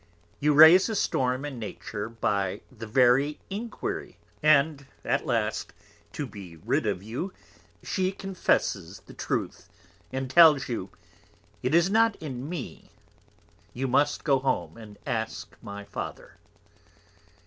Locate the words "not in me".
11.91-12.89